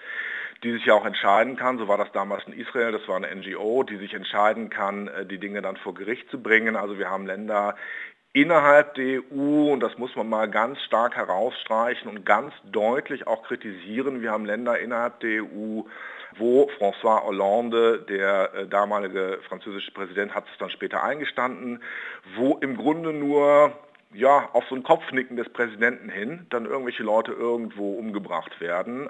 die 0.65 0.73
sich 0.73 0.85
ja 0.85 0.95
auch 0.95 1.07
entscheiden 1.07 1.57
kann. 1.57 1.79
So 1.79 1.87
war 1.87 1.97
das 1.97 2.11
damals 2.13 2.45
in 2.49 2.55
Israel. 2.55 2.91
Das 2.91 3.07
war 3.07 3.17
eine 3.17 3.33
NGO, 3.33 3.85
die 3.85 3.99
sich 3.99 4.15
entscheiden 4.15 4.69
kann, 4.69 5.07
äh, 5.07 5.27
die 5.27 5.39
Dinge 5.39 5.63
dann 5.63 5.77
vor 5.77 5.95
Gericht 5.95 6.29
zu 6.31 6.43
bringen. 6.43 6.75
Also 6.75 6.99
wir 6.99 7.09
haben 7.09 7.27
Länder, 7.27 7.77
innerhalb 8.33 8.95
der 8.95 9.21
EU, 9.31 9.73
und 9.73 9.81
das 9.81 9.97
muss 9.99 10.17
man 10.17 10.29
mal 10.29 10.51
ganz 10.51 10.81
stark 10.81 11.17
herausstreichen 11.17 12.11
und 12.11 12.25
ganz 12.25 12.53
deutlich 12.65 13.27
auch 13.27 13.45
kritisieren, 13.45 14.23
wir 14.23 14.33
haben 14.33 14.47
Länder 14.47 14.79
innerhalb 14.79 15.21
der 15.21 15.45
EU, 15.45 15.83
wo 16.39 16.69
François 16.79 17.23
Hollande, 17.25 18.05
der 18.09 18.55
äh, 18.55 18.67
damalige 18.67 19.39
französische 19.49 19.93
Präsident, 19.93 20.35
hat 20.35 20.45
es 20.51 20.59
dann 20.59 20.71
später 20.71 21.03
eingestanden, 21.03 21.83
wo 22.37 22.57
im 22.59 22.77
Grunde 22.77 23.13
nur 23.13 23.73
ja, 24.15 24.49
auf 24.53 24.65
so 24.69 24.75
ein 24.75 24.83
Kopfnicken 24.83 25.37
des 25.37 25.49
Präsidenten 25.49 26.11
hin 26.11 26.47
dann 26.51 26.67
irgendwelche 26.67 27.03
Leute 27.03 27.33
irgendwo 27.33 27.95
umgebracht 27.95 28.61
werden. 28.61 29.09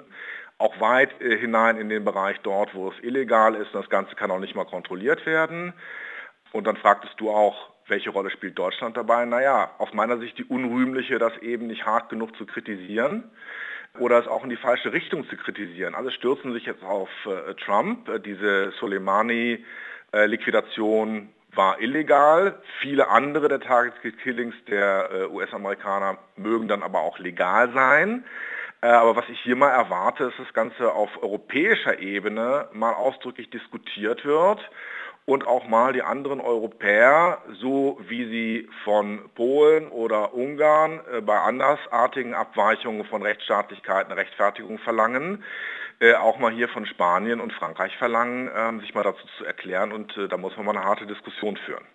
Auch 0.57 0.79
weit 0.79 1.21
äh, 1.21 1.37
hinein 1.37 1.77
in 1.77 1.89
den 1.89 2.05
Bereich 2.05 2.39
dort, 2.41 2.73
wo 2.73 2.89
es 2.89 3.03
illegal 3.03 3.55
ist. 3.55 3.73
Das 3.73 3.89
Ganze 3.89 4.15
kann 4.15 4.31
auch 4.31 4.39
nicht 4.39 4.55
mal 4.55 4.65
kontrolliert 4.65 5.25
werden. 5.25 5.73
Und 6.51 6.67
dann 6.67 6.77
fragtest 6.77 7.19
du 7.19 7.31
auch, 7.31 7.69
welche 7.87 8.11
Rolle 8.11 8.29
spielt 8.29 8.57
Deutschland 8.57 8.95
dabei? 8.95 9.25
Naja, 9.25 9.71
aus 9.77 9.93
meiner 9.93 10.17
Sicht 10.19 10.37
die 10.37 10.45
unrühmliche, 10.45 11.19
das 11.19 11.35
eben 11.39 11.67
nicht 11.67 11.85
hart 11.85 12.09
genug 12.09 12.35
zu 12.37 12.45
kritisieren 12.45 13.29
oder 13.99 14.17
es 14.19 14.27
auch 14.27 14.43
in 14.43 14.49
die 14.49 14.57
falsche 14.57 14.91
Richtung 14.91 15.29
zu 15.29 15.37
kritisieren. 15.37 15.95
Alle 15.95 16.11
stürzen 16.11 16.51
sich 16.53 16.65
jetzt 16.65 16.83
auf 16.83 17.07
äh, 17.25 17.53
Trump. 17.55 18.09
Äh, 18.09 18.19
diese 18.19 18.73
Soleimani-Liquidation 18.79 21.29
war 21.53 21.79
illegal. 21.79 22.59
Viele 22.81 23.07
andere 23.09 23.47
der 23.47 23.59
Target 23.59 23.93
Killings 24.23 24.55
der 24.67 25.11
äh, 25.11 25.27
US-Amerikaner 25.27 26.17
mögen 26.35 26.67
dann 26.67 26.81
aber 26.81 27.01
auch 27.01 27.19
legal 27.19 27.71
sein. 27.73 28.25
Äh, 28.81 28.87
aber 28.87 29.15
was 29.15 29.29
ich 29.29 29.39
hier 29.41 29.55
mal 29.55 29.69
erwarte, 29.69 30.23
ist, 30.25 30.39
dass 30.39 30.47
das 30.47 30.55
Ganze 30.55 30.91
auf 30.91 31.21
europäischer 31.21 31.99
Ebene 31.99 32.69
mal 32.73 32.93
ausdrücklich 32.93 33.51
diskutiert 33.51 34.25
wird 34.25 34.67
und 35.25 35.47
auch 35.47 35.67
mal 35.67 35.93
die 35.93 36.01
anderen 36.01 36.41
Europäer, 36.41 37.41
so 37.59 37.97
wie 38.07 38.25
sie 38.25 38.69
von 38.83 39.29
Polen 39.35 39.87
oder 39.87 40.33
Ungarn 40.33 40.99
äh, 41.11 41.21
bei 41.21 41.39
andersartigen 41.39 42.33
Abweichungen 42.33 43.05
von 43.05 43.21
Rechtsstaatlichkeit 43.21 44.07
eine 44.07 44.17
Rechtfertigung 44.17 44.79
verlangen, 44.79 45.43
äh, 45.99 46.15
auch 46.15 46.39
mal 46.39 46.51
hier 46.51 46.67
von 46.67 46.85
Spanien 46.85 47.39
und 47.39 47.53
Frankreich 47.53 47.95
verlangen, 47.97 48.49
äh, 48.49 48.81
sich 48.81 48.93
mal 48.93 49.03
dazu 49.03 49.25
zu 49.37 49.45
erklären. 49.45 49.93
Und 49.93 50.15
äh, 50.17 50.27
da 50.27 50.37
muss 50.37 50.57
man 50.57 50.65
mal 50.65 50.75
eine 50.75 50.85
harte 50.85 51.05
Diskussion 51.05 51.55
führen. 51.57 51.85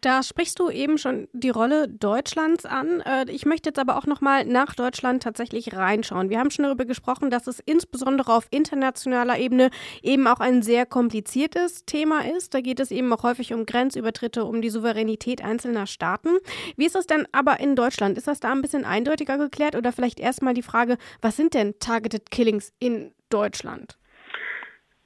Da 0.00 0.22
sprichst 0.22 0.58
du 0.58 0.70
eben 0.70 0.96
schon 0.96 1.28
die 1.34 1.50
Rolle 1.50 1.86
Deutschlands 1.86 2.64
an. 2.64 3.00
Äh, 3.00 3.30
ich 3.30 3.44
möchte 3.44 3.68
jetzt 3.68 3.78
aber 3.78 3.98
auch 3.98 4.06
noch 4.06 4.22
mal 4.22 4.46
nach 4.46 4.74
Deutschland 4.74 5.22
tatsächlich 5.22 5.76
reinschauen. 5.76 6.30
Wir 6.30 6.38
haben 6.38 6.50
schon 6.50 6.64
darüber 6.64 6.86
gesprochen, 6.86 7.28
dass 7.28 7.46
es 7.46 7.60
insbesondere 7.60 8.32
auf 8.32 8.46
internationaler 8.50 9.38
Ebene 9.38 9.70
eben 10.02 10.26
auch 10.26 10.40
ein 10.40 10.62
sehr 10.62 10.86
kompliziertes 10.86 11.84
Thema 11.84 12.24
ist. 12.34 12.54
Da 12.54 12.62
geht 12.62 12.80
es 12.80 12.90
eben 12.90 13.12
auch 13.12 13.24
häufig 13.24 13.52
um 13.52 13.66
Grenzübertritte, 13.66 14.44
um 14.44 14.62
die 14.62 14.70
Souveränität 14.70 15.44
einzelner 15.44 15.86
Staaten. 15.86 16.38
Wie 16.76 16.86
ist 16.86 16.94
das 16.94 17.06
denn 17.06 17.28
aber 17.32 17.60
in 17.60 17.76
Deutschland? 17.76 18.16
Ist 18.16 18.26
das 18.26 18.40
da 18.40 18.52
ein 18.52 18.62
bisschen 18.62 18.86
eindeutiger 18.86 19.36
geklärt 19.36 19.76
oder 19.76 19.92
vielleicht 19.92 20.18
erstmal 20.18 20.54
die 20.54 20.62
Frage, 20.62 20.96
was 21.20 21.36
sind 21.36 21.52
denn 21.52 21.74
Targeted 21.78 22.30
Killings 22.30 22.72
in 22.78 23.12
Deutschland? 23.28 23.98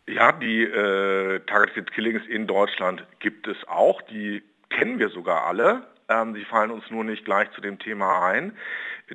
Ja, 0.06 0.30
die 0.32 0.62
äh, 0.62 1.40
Targeted 1.46 1.90
Killings 1.92 2.22
in 2.28 2.46
Deutschland 2.46 3.04
gibt 3.18 3.48
es 3.48 3.56
auch. 3.66 4.00
Die 4.02 4.42
kennen 4.70 4.98
wir 4.98 5.08
sogar 5.08 5.44
alle. 5.46 5.86
Ähm, 6.08 6.34
sie 6.34 6.44
fallen 6.44 6.70
uns 6.70 6.90
nur 6.90 7.04
nicht 7.04 7.24
gleich 7.24 7.50
zu 7.52 7.60
dem 7.60 7.78
Thema 7.78 8.26
ein. 8.26 8.56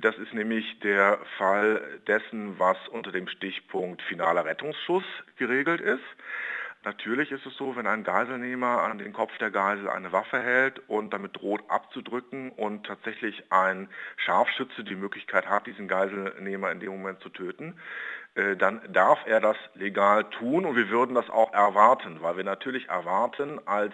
Das 0.01 0.17
ist 0.17 0.33
nämlich 0.33 0.79
der 0.79 1.19
Fall 1.37 1.81
dessen, 2.07 2.59
was 2.59 2.77
unter 2.89 3.11
dem 3.11 3.27
Stichpunkt 3.27 4.01
finaler 4.03 4.45
Rettungsschuss 4.45 5.03
geregelt 5.37 5.81
ist. 5.81 6.03
Natürlich 6.85 7.31
ist 7.31 7.45
es 7.45 7.57
so, 7.57 7.75
wenn 7.75 7.87
ein 7.87 8.05
Geiselnehmer 8.05 8.83
an 8.83 8.99
den 8.99 9.11
Kopf 9.11 9.37
der 9.37 9.51
Geisel 9.51 9.89
eine 9.89 10.13
Waffe 10.13 10.41
hält 10.41 10.79
und 10.87 11.11
damit 11.13 11.35
droht 11.35 11.61
abzudrücken 11.67 12.51
und 12.51 12.85
tatsächlich 12.85 13.43
ein 13.49 13.89
Scharfschütze 14.15 14.85
die 14.85 14.95
Möglichkeit 14.95 15.47
hat, 15.49 15.67
diesen 15.67 15.89
Geiselnehmer 15.89 16.71
in 16.71 16.79
dem 16.79 16.91
Moment 16.91 17.19
zu 17.19 17.29
töten, 17.29 17.77
äh, 18.35 18.55
dann 18.55 18.81
darf 18.93 19.19
er 19.25 19.41
das 19.41 19.57
legal 19.73 20.29
tun 20.29 20.65
und 20.65 20.77
wir 20.77 20.89
würden 20.89 21.15
das 21.15 21.29
auch 21.29 21.51
erwarten, 21.51 22.21
weil 22.21 22.37
wir 22.37 22.45
natürlich 22.45 22.87
erwarten 22.87 23.59
als 23.67 23.93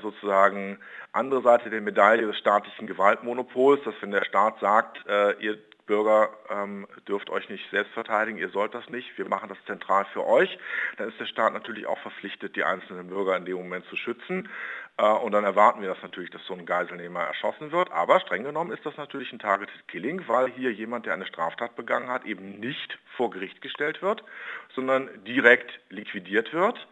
sozusagen 0.00 0.78
andere 1.12 1.42
Seite 1.42 1.70
der 1.70 1.80
Medaille 1.80 2.26
des 2.26 2.38
staatlichen 2.38 2.86
Gewaltmonopols, 2.86 3.82
dass 3.84 3.94
wenn 4.00 4.10
der 4.10 4.24
Staat 4.24 4.58
sagt, 4.60 5.06
äh, 5.06 5.32
ihr 5.40 5.58
Bürger 5.86 6.30
ähm, 6.50 6.86
dürft 7.06 7.28
euch 7.28 7.48
nicht 7.50 7.68
selbst 7.70 7.92
verteidigen, 7.92 8.38
ihr 8.38 8.48
sollt 8.48 8.74
das 8.74 8.88
nicht, 8.88 9.18
wir 9.18 9.28
machen 9.28 9.50
das 9.50 9.58
zentral 9.66 10.06
für 10.12 10.26
euch, 10.26 10.58
dann 10.96 11.08
ist 11.08 11.20
der 11.20 11.26
Staat 11.26 11.52
natürlich 11.52 11.86
auch 11.86 11.98
verpflichtet, 11.98 12.56
die 12.56 12.64
einzelnen 12.64 13.08
Bürger 13.08 13.36
in 13.36 13.44
dem 13.44 13.56
Moment 13.56 13.84
zu 13.86 13.96
schützen. 13.96 14.48
Äh, 14.96 15.04
und 15.04 15.32
dann 15.32 15.44
erwarten 15.44 15.82
wir 15.82 15.88
das 15.88 16.02
natürlich, 16.02 16.30
dass 16.30 16.44
so 16.46 16.54
ein 16.54 16.66
Geiselnehmer 16.66 17.20
erschossen 17.20 17.70
wird. 17.70 17.92
Aber 17.92 18.20
streng 18.20 18.44
genommen 18.44 18.72
ist 18.72 18.84
das 18.86 18.96
natürlich 18.96 19.32
ein 19.32 19.38
Targeted 19.38 19.86
Killing, 19.88 20.26
weil 20.26 20.50
hier 20.50 20.72
jemand, 20.72 21.06
der 21.06 21.14
eine 21.14 21.26
Straftat 21.26 21.76
begangen 21.76 22.08
hat, 22.08 22.24
eben 22.24 22.58
nicht 22.60 22.98
vor 23.16 23.30
Gericht 23.30 23.60
gestellt 23.60 24.02
wird, 24.02 24.24
sondern 24.74 25.10
direkt 25.24 25.80
liquidiert 25.90 26.52
wird. 26.52 26.86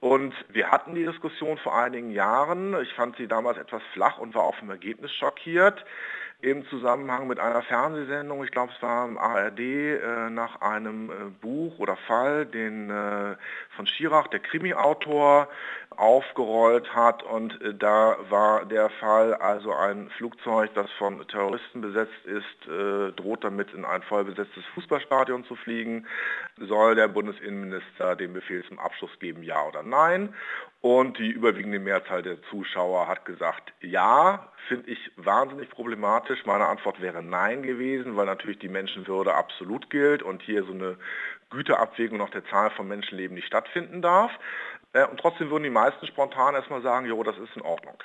Und 0.00 0.34
wir 0.48 0.70
hatten 0.70 0.94
die 0.94 1.04
Diskussion 1.04 1.58
vor 1.58 1.76
einigen 1.76 2.10
Jahren. 2.10 2.74
Ich 2.82 2.92
fand 2.94 3.16
sie 3.16 3.28
damals 3.28 3.58
etwas 3.58 3.82
flach 3.92 4.18
und 4.18 4.34
war 4.34 4.44
auch 4.44 4.54
vom 4.56 4.70
Ergebnis 4.70 5.12
schockiert 5.12 5.84
im 6.42 6.66
Zusammenhang 6.68 7.26
mit 7.26 7.38
einer 7.38 7.62
Fernsehsendung, 7.62 8.42
ich 8.44 8.50
glaube 8.50 8.72
es 8.74 8.82
war 8.82 9.06
im 9.06 9.18
ARD, 9.18 9.58
äh, 9.60 10.30
nach 10.30 10.60
einem 10.60 11.10
äh, 11.10 11.14
Buch 11.40 11.78
oder 11.78 11.96
Fall, 11.96 12.46
den 12.46 12.90
äh, 12.90 13.36
von 13.76 13.86
Schirach, 13.86 14.28
der 14.28 14.40
Krimi-Autor, 14.40 15.48
aufgerollt 15.96 16.94
hat 16.94 17.22
und 17.22 17.60
äh, 17.60 17.74
da 17.74 18.16
war 18.30 18.64
der 18.64 18.88
Fall, 18.88 19.34
also 19.34 19.74
ein 19.74 20.08
Flugzeug, 20.16 20.70
das 20.74 20.90
von 20.92 21.26
Terroristen 21.28 21.80
besetzt 21.80 22.24
ist, 22.24 22.68
äh, 22.68 23.12
droht 23.12 23.44
damit 23.44 23.74
in 23.74 23.84
ein 23.84 24.02
vollbesetztes 24.02 24.64
Fußballstadion 24.74 25.44
zu 25.44 25.56
fliegen. 25.56 26.06
Soll 26.58 26.94
der 26.94 27.08
Bundesinnenminister 27.08 28.16
den 28.16 28.32
Befehl 28.32 28.64
zum 28.64 28.78
Abschluss 28.78 29.10
geben, 29.18 29.42
ja 29.42 29.66
oder 29.66 29.82
nein? 29.82 30.34
Und 30.82 31.18
die 31.18 31.30
überwiegende 31.30 31.78
Mehrzahl 31.78 32.22
der 32.22 32.40
Zuschauer 32.44 33.06
hat 33.06 33.26
gesagt, 33.26 33.72
ja, 33.82 34.50
finde 34.66 34.90
ich 34.90 34.98
wahnsinnig 35.16 35.68
problematisch. 35.68 36.46
Meine 36.46 36.66
Antwort 36.66 37.02
wäre 37.02 37.22
nein 37.22 37.62
gewesen, 37.62 38.16
weil 38.16 38.24
natürlich 38.24 38.60
die 38.60 38.68
Menschenwürde 38.68 39.34
absolut 39.34 39.90
gilt 39.90 40.22
und 40.22 40.42
hier 40.42 40.64
so 40.64 40.72
eine 40.72 40.96
Güterabwägung 41.50 42.16
nach 42.16 42.30
der 42.30 42.46
Zahl 42.46 42.70
von 42.70 42.88
Menschenleben 42.88 43.34
nicht 43.34 43.46
stattfinden 43.46 44.00
darf. 44.00 44.30
Äh, 44.94 45.06
und 45.06 45.20
trotzdem 45.20 45.50
würden 45.50 45.64
die 45.64 45.70
meisten 45.70 46.06
spontan 46.06 46.54
erstmal 46.54 46.80
sagen, 46.80 47.06
jo, 47.06 47.22
das 47.22 47.36
ist 47.36 47.54
in 47.56 47.62
Ordnung. 47.62 47.96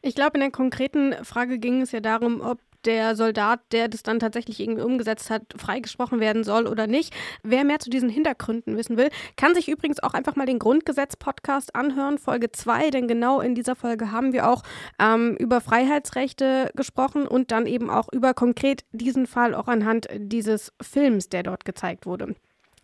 Ich 0.00 0.14
glaube, 0.14 0.34
in 0.34 0.40
der 0.40 0.50
konkreten 0.50 1.12
Frage 1.24 1.58
ging 1.58 1.82
es 1.82 1.92
ja 1.92 2.00
darum, 2.00 2.40
ob 2.40 2.58
der 2.86 3.16
Soldat, 3.16 3.60
der 3.72 3.88
das 3.88 4.02
dann 4.02 4.20
tatsächlich 4.20 4.60
irgendwie 4.60 4.82
umgesetzt 4.82 5.30
hat, 5.30 5.42
freigesprochen 5.56 6.20
werden 6.20 6.44
soll 6.44 6.66
oder 6.66 6.86
nicht. 6.86 7.12
Wer 7.42 7.64
mehr 7.64 7.78
zu 7.78 7.90
diesen 7.90 8.08
Hintergründen 8.08 8.76
wissen 8.76 8.96
will, 8.96 9.10
kann 9.36 9.54
sich 9.54 9.68
übrigens 9.68 10.02
auch 10.02 10.14
einfach 10.14 10.36
mal 10.36 10.46
den 10.46 10.58
Grundgesetz-Podcast 10.58 11.74
anhören, 11.74 12.18
Folge 12.18 12.52
2, 12.52 12.90
denn 12.90 13.08
genau 13.08 13.40
in 13.40 13.54
dieser 13.54 13.74
Folge 13.74 14.12
haben 14.12 14.32
wir 14.32 14.48
auch 14.48 14.62
ähm, 15.00 15.36
über 15.38 15.60
Freiheitsrechte 15.60 16.70
gesprochen 16.74 17.26
und 17.26 17.50
dann 17.50 17.66
eben 17.66 17.90
auch 17.90 18.08
über 18.12 18.34
konkret 18.34 18.84
diesen 18.92 19.26
Fall 19.26 19.54
auch 19.54 19.68
anhand 19.68 20.06
dieses 20.16 20.72
Films, 20.80 21.28
der 21.28 21.42
dort 21.42 21.64
gezeigt 21.64 22.06
wurde. 22.06 22.34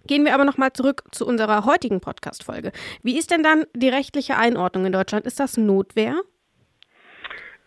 Gehen 0.07 0.25
wir 0.25 0.35
aber 0.35 0.45
nochmal 0.45 0.73
zurück 0.73 1.05
zu 1.13 1.27
unserer 1.27 1.65
heutigen 1.65 2.01
Podcast-Folge. 2.01 2.73
Wie 3.03 3.17
ist 3.17 3.31
denn 3.31 3.43
dann 3.43 3.65
die 3.75 3.89
rechtliche 3.89 4.37
Einordnung 4.37 4.87
in 4.87 4.93
Deutschland? 4.93 5.27
Ist 5.27 5.39
das 5.39 5.57
Notwehr? 5.57 6.21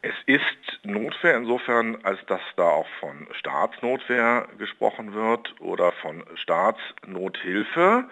Es 0.07 0.13
ist 0.27 0.85
Notwehr 0.85 1.35
insofern, 1.35 1.97
als 2.03 2.24
dass 2.27 2.41
da 2.57 2.69
auch 2.69 2.88
von 3.00 3.27
Staatsnotwehr 3.31 4.47
gesprochen 4.59 5.15
wird 5.15 5.59
oder 5.59 5.93
von 5.93 6.24
Staatsnothilfe. 6.35 8.07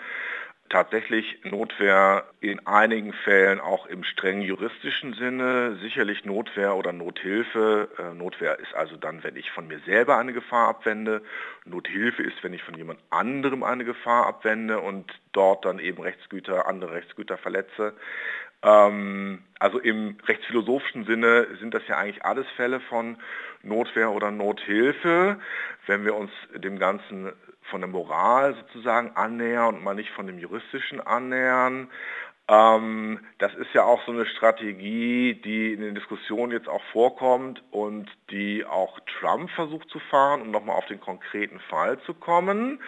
Tatsächlich 0.70 1.42
Notwehr 1.44 2.24
in 2.40 2.66
einigen 2.66 3.14
Fällen 3.14 3.60
auch 3.60 3.86
im 3.86 4.04
streng 4.04 4.42
juristischen 4.42 5.14
Sinne, 5.14 5.78
sicherlich 5.84 6.26
Notwehr 6.26 6.76
oder 6.76 6.94
Nothilfe. 6.94 7.90
Äh, 8.00 8.16
Notwehr 8.16 8.58
ist 8.58 8.74
also 8.74 8.98
dann, 8.98 9.24
wenn 9.24 9.36
ich 9.36 9.52
von 9.52 9.68
mir 9.68 9.78
selber 9.86 10.18
eine 10.18 10.34
Gefahr 10.34 10.70
abwende. 10.70 11.22
Nothilfe 11.66 12.24
ist, 12.24 12.44
wenn 12.44 12.54
ich 12.54 12.64
von 12.64 12.74
jemand 12.74 13.02
anderem 13.12 13.62
eine 13.62 13.86
Gefahr 13.86 14.26
abwende 14.26 14.80
und 14.80 15.14
dort 15.32 15.64
dann 15.64 15.78
eben 15.78 16.02
Rechtsgüter, 16.02 16.66
andere 16.66 16.94
Rechtsgüter 16.94 17.38
verletze. 17.38 17.94
Ähm, 18.64 19.44
also 19.60 19.80
im 19.80 20.18
rechtsphilosophischen 20.26 21.06
Sinne 21.06 21.48
sind 21.60 21.74
das 21.74 21.88
ja 21.88 21.98
eigentlich 21.98 22.26
alles 22.26 22.48
Fälle 22.56 22.80
von 22.80 23.18
Notwehr 23.62 24.12
oder 24.12 24.32
Nothilfe. 24.32 25.40
Wenn 25.86 26.06
wir 26.06 26.16
uns 26.16 26.32
dem 26.56 26.80
Ganzen 26.80 27.32
von 27.70 27.82
der 27.82 27.90
Moral 27.90 28.56
sozusagen 28.56 29.16
annähern 29.16 29.76
und 29.76 29.84
mal 29.84 29.96
nicht 29.96 30.12
von 30.12 30.28
dem 30.28 30.38
juristischen 30.38 31.00
annähern, 31.00 31.90
das 33.40 33.54
ist 33.56 33.74
ja 33.74 33.84
auch 33.84 34.04
so 34.06 34.12
eine 34.12 34.26
Strategie, 34.26 35.36
die 35.36 35.74
in 35.74 35.82
den 35.82 35.96
Diskussionen 35.96 36.52
jetzt 36.52 36.68
auch 36.68 36.84
vorkommt 36.92 37.64
und 37.72 38.10
die 38.30 38.66
auch 38.66 39.00
Trump 39.20 39.50
versucht 39.52 39.90
zu 39.90 40.00
fahren, 40.00 40.42
um 40.42 40.52
nochmal 40.52 40.78
auf 40.78 40.86
den 40.86 41.00
konkreten 41.00 41.60
Fall 41.70 42.00
zu 42.02 42.14
kommen, 42.14 42.80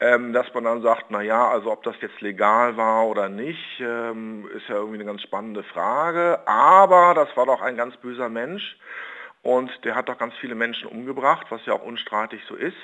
ähm, 0.00 0.32
dass 0.32 0.52
man 0.54 0.64
dann 0.64 0.82
sagt, 0.82 1.10
naja, 1.10 1.48
also 1.48 1.72
ob 1.72 1.82
das 1.82 1.96
jetzt 2.00 2.20
legal 2.20 2.76
war 2.76 3.06
oder 3.06 3.28
nicht, 3.28 3.80
ähm, 3.80 4.48
ist 4.54 4.68
ja 4.68 4.76
irgendwie 4.76 4.96
eine 4.96 5.06
ganz 5.06 5.22
spannende 5.22 5.62
Frage, 5.62 6.40
aber 6.46 7.14
das 7.14 7.34
war 7.36 7.46
doch 7.46 7.62
ein 7.62 7.76
ganz 7.76 7.96
böser 7.98 8.28
Mensch 8.28 8.76
und 9.42 9.70
der 9.84 9.94
hat 9.94 10.08
doch 10.08 10.18
ganz 10.18 10.34
viele 10.40 10.54
Menschen 10.54 10.88
umgebracht, 10.88 11.46
was 11.50 11.64
ja 11.66 11.74
auch 11.74 11.84
unstreitig 11.84 12.42
so 12.48 12.54
ist. 12.54 12.76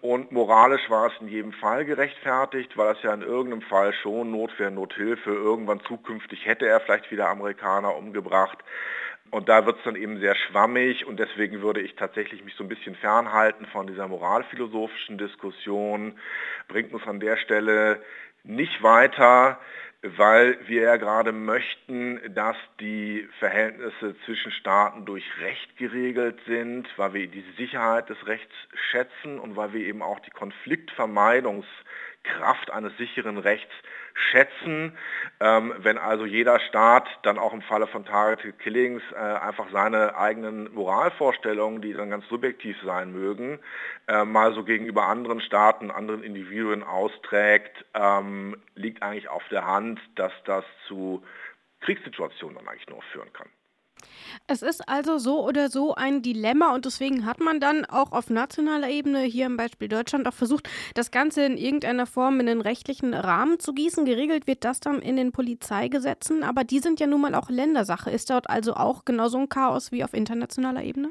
Und 0.00 0.30
moralisch 0.30 0.90
war 0.90 1.06
es 1.06 1.20
in 1.20 1.28
jedem 1.28 1.52
Fall 1.52 1.84
gerechtfertigt, 1.84 2.76
weil 2.76 2.94
es 2.94 3.02
ja 3.02 3.14
in 3.14 3.22
irgendeinem 3.22 3.62
Fall 3.62 3.94
schon 3.94 4.30
Notwehr, 4.30 4.70
Nothilfe, 4.70 5.30
irgendwann 5.30 5.80
zukünftig 5.80 6.44
hätte 6.44 6.66
er 6.66 6.80
vielleicht 6.80 7.10
wieder 7.10 7.28
Amerikaner 7.28 7.96
umgebracht. 7.96 8.58
Und 9.30 9.48
da 9.48 9.66
wird 9.66 9.78
es 9.78 9.84
dann 9.84 9.96
eben 9.96 10.20
sehr 10.20 10.36
schwammig 10.36 11.06
und 11.06 11.18
deswegen 11.18 11.60
würde 11.62 11.80
ich 11.80 11.96
tatsächlich 11.96 12.44
mich 12.44 12.54
so 12.54 12.62
ein 12.62 12.68
bisschen 12.68 12.94
fernhalten 12.94 13.66
von 13.66 13.86
dieser 13.86 14.06
moralphilosophischen 14.06 15.18
Diskussion. 15.18 16.18
Bringt 16.68 16.92
uns 16.92 17.06
an 17.06 17.18
der 17.18 17.36
Stelle 17.38 18.02
nicht 18.44 18.82
weiter 18.82 19.58
weil 20.16 20.58
wir 20.66 20.82
ja 20.82 20.96
gerade 20.96 21.32
möchten, 21.32 22.20
dass 22.34 22.56
die 22.80 23.28
Verhältnisse 23.38 24.14
zwischen 24.24 24.52
Staaten 24.52 25.04
durch 25.04 25.24
Recht 25.40 25.76
geregelt 25.76 26.38
sind, 26.46 26.86
weil 26.96 27.14
wir 27.14 27.26
die 27.26 27.44
Sicherheit 27.56 28.08
des 28.08 28.26
Rechts 28.26 28.54
schätzen 28.90 29.38
und 29.38 29.56
weil 29.56 29.72
wir 29.72 29.80
eben 29.80 30.02
auch 30.02 30.20
die 30.20 30.30
Konfliktvermeidungskraft 32.26 32.70
eines 32.70 32.96
sicheren 32.96 33.38
Rechts 33.38 33.72
schätzen. 34.14 34.96
Ähm, 35.40 35.74
wenn 35.78 35.98
also 35.98 36.24
jeder 36.24 36.58
Staat 36.60 37.06
dann 37.22 37.38
auch 37.38 37.52
im 37.52 37.62
Falle 37.62 37.86
von 37.86 38.04
Targeted 38.04 38.58
Killings 38.58 39.02
äh, 39.12 39.16
einfach 39.16 39.66
seine 39.72 40.16
eigenen 40.16 40.72
Moralvorstellungen, 40.74 41.82
die 41.82 41.92
dann 41.92 42.10
ganz 42.10 42.26
subjektiv 42.28 42.76
sein 42.84 43.12
mögen, 43.12 43.58
äh, 44.08 44.24
mal 44.24 44.54
so 44.54 44.64
gegenüber 44.64 45.06
anderen 45.06 45.40
Staaten, 45.40 45.90
anderen 45.90 46.22
Individuen 46.22 46.82
austrägt, 46.82 47.84
ähm, 47.94 48.56
liegt 48.74 49.02
eigentlich 49.02 49.28
auf 49.28 49.46
der 49.50 49.66
Hand, 49.66 50.00
dass 50.14 50.32
das 50.44 50.64
zu 50.88 51.22
Kriegssituationen 51.80 52.56
dann 52.56 52.68
eigentlich 52.68 52.88
nur 52.88 53.02
führen 53.12 53.32
kann. 53.32 53.48
Es 54.46 54.62
ist 54.62 54.88
also 54.88 55.18
so 55.18 55.44
oder 55.44 55.68
so 55.68 55.94
ein 55.94 56.22
Dilemma 56.22 56.74
und 56.74 56.84
deswegen 56.84 57.26
hat 57.26 57.40
man 57.40 57.60
dann 57.60 57.84
auch 57.84 58.12
auf 58.12 58.30
nationaler 58.30 58.88
Ebene, 58.88 59.20
hier 59.20 59.46
im 59.46 59.56
Beispiel 59.56 59.88
Deutschland, 59.88 60.28
auch 60.28 60.34
versucht, 60.34 60.68
das 60.94 61.10
Ganze 61.10 61.44
in 61.44 61.56
irgendeiner 61.56 62.06
Form 62.06 62.38
in 62.40 62.46
den 62.46 62.60
rechtlichen 62.60 63.14
Rahmen 63.14 63.58
zu 63.58 63.72
gießen. 63.74 64.04
Geregelt 64.04 64.46
wird 64.46 64.64
das 64.64 64.80
dann 64.80 65.00
in 65.00 65.16
den 65.16 65.32
Polizeigesetzen, 65.32 66.42
aber 66.42 66.64
die 66.64 66.78
sind 66.78 67.00
ja 67.00 67.06
nun 67.06 67.20
mal 67.20 67.34
auch 67.34 67.50
Ländersache. 67.50 68.10
Ist 68.10 68.30
dort 68.30 68.48
also 68.48 68.74
auch 68.74 69.04
genauso 69.04 69.38
ein 69.38 69.48
Chaos 69.48 69.92
wie 69.92 70.04
auf 70.04 70.14
internationaler 70.14 70.82
Ebene? 70.82 71.10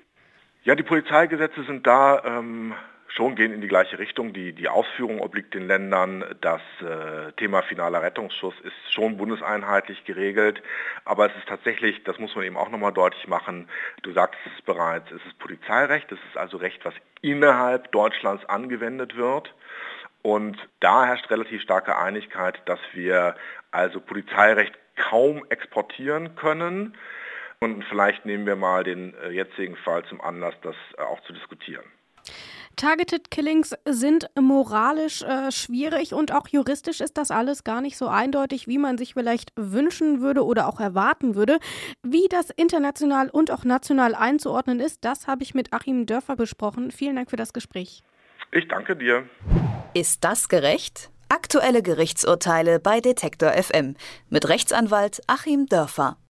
Ja, 0.63 0.75
die 0.75 0.84
Polizeigesetze 0.84 1.63
sind 1.65 1.86
da 1.86 2.24
ähm, 2.24 2.74
schon 3.16 3.36
gehen 3.36 3.54
in 3.54 3.62
die 3.62 3.68
gleiche 3.68 3.98
Richtung. 3.98 4.34
Die, 4.34 4.54
die 4.54 4.68
Ausführung 4.68 5.22
obliegt 5.22 5.54
den 5.54 5.68
Ländern. 5.68 6.24
Das 6.42 6.62
äh, 6.82 7.32
Thema 7.34 7.62
finaler 7.64 8.02
Rettungsschuss 8.02 8.54
ist 8.62 8.94
schon 8.94 9.18
bundeseinheitlich 9.18 10.04
geregelt. 10.04 10.62
Aber 11.06 11.28
es 11.28 11.36
ist 11.38 11.48
tatsächlich, 11.48 12.04
das 12.04 12.20
muss 12.20 12.36
man 12.36 12.46
eben 12.46 12.58
auch 12.58 12.70
nochmal 12.70 12.94
deutlich 12.94 13.28
machen, 13.28 13.70
du 14.04 14.12
sagtest 14.12 14.46
es 14.56 14.62
bereits, 14.64 15.10
es 15.12 15.26
ist 15.26 15.40
Polizeirecht, 15.40 16.12
es 16.12 16.20
ist 16.30 16.38
also 16.38 16.58
Recht, 16.58 16.84
was 16.84 16.94
innerhalb 17.22 17.92
Deutschlands 17.92 18.46
angewendet 18.46 19.16
wird. 19.16 19.54
Und 20.22 20.58
da 20.80 21.06
herrscht 21.06 21.30
relativ 21.30 21.62
starke 21.62 21.98
Einigkeit, 21.98 22.62
dass 22.66 22.80
wir 22.94 23.36
also 23.72 24.00
Polizeirecht 24.02 24.74
kaum 24.96 25.46
exportieren 25.50 26.36
können. 26.36 26.98
Und 27.60 27.84
vielleicht 27.86 28.26
nehmen 28.26 28.46
wir 28.46 28.56
mal 28.56 28.84
den 28.84 29.14
äh, 29.16 29.30
jetzigen 29.30 29.76
Fall 29.78 30.04
zum 30.06 30.20
Anlass, 30.22 30.56
das 30.62 30.76
äh, 30.98 31.02
auch 31.02 31.22
zu 31.22 31.34
diskutieren. 31.34 31.86
Targeted 32.75 33.32
Killings 33.32 33.74
sind 33.86 34.29
moralisch 34.39 35.22
äh, 35.22 35.51
schwierig 35.51 36.13
und 36.13 36.32
auch 36.32 36.48
juristisch 36.48 37.00
ist 37.00 37.17
das 37.17 37.32
alles 37.32 37.63
gar 37.63 37.82
nicht 37.82 37.98
so 37.98 38.08
eindeutig, 38.08 38.67
wie 38.67 38.77
man 38.77 38.98
sich 38.98 39.13
vielleicht 39.13 39.51
wünschen 39.55 40.22
würde 40.22 40.44
oder 40.44 40.67
auch 40.67 40.79
erwarten 40.79 41.36
würde. 41.36 41.60
Wie 42.03 42.27
das 42.29 42.50
international 42.50 43.29
und 43.29 43.51
auch 43.51 43.63
national 43.63 44.15
einzuordnen 44.15 44.79
ist, 44.79 45.05
das 45.05 45.27
habe 45.27 45.44
ich 45.44 45.53
mit 45.53 45.74
Achim 45.74 46.05
Dörfer 46.05 46.36
besprochen. 46.36 46.91
Vielen 46.91 47.15
Dank 47.15 47.29
für 47.29 47.38
das 47.38 47.53
Gespräch. 47.53 48.03
Ich 48.51 48.67
danke 48.67 48.96
dir. 48.96 49.27
Ist 49.94 50.24
das 50.24 50.50
gerecht? 50.50 51.10
Aktuelle 51.29 51.82
Gerichtsurteile 51.82 52.79
bei 52.79 53.00
Detektor 53.00 53.51
FM 53.51 53.96
mit 54.29 54.48
Rechtsanwalt 54.48 55.22
Achim 55.27 55.65
Dörfer. 55.65 56.17